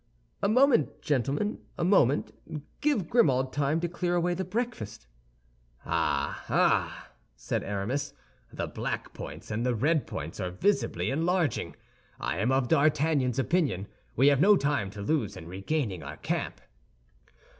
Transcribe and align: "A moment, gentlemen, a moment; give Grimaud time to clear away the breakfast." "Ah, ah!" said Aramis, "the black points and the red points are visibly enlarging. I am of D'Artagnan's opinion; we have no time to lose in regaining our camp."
"A 0.41 0.49
moment, 0.49 0.99
gentlemen, 1.03 1.59
a 1.77 1.83
moment; 1.83 2.31
give 2.81 3.07
Grimaud 3.07 3.53
time 3.53 3.79
to 3.81 3.87
clear 3.87 4.15
away 4.15 4.33
the 4.33 4.43
breakfast." 4.43 5.05
"Ah, 5.85 6.43
ah!" 6.49 7.09
said 7.35 7.63
Aramis, 7.63 8.15
"the 8.51 8.65
black 8.65 9.13
points 9.13 9.51
and 9.51 9.63
the 9.63 9.75
red 9.75 10.07
points 10.07 10.39
are 10.39 10.49
visibly 10.49 11.11
enlarging. 11.11 11.75
I 12.19 12.39
am 12.39 12.51
of 12.51 12.67
D'Artagnan's 12.67 13.37
opinion; 13.37 13.87
we 14.15 14.29
have 14.29 14.41
no 14.41 14.57
time 14.57 14.89
to 14.89 15.03
lose 15.03 15.37
in 15.37 15.47
regaining 15.47 16.01
our 16.01 16.17
camp." 16.17 16.61